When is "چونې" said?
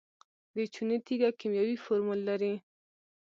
0.73-0.97